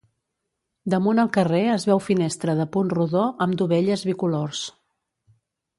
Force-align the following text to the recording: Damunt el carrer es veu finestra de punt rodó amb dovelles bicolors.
Damunt 0.93 1.21
el 1.23 1.29
carrer 1.35 1.59
es 1.73 1.85
veu 1.91 2.01
finestra 2.07 2.57
de 2.61 2.67
punt 2.77 2.91
rodó 2.95 3.27
amb 3.47 3.61
dovelles 3.61 4.07
bicolors. 4.11 4.65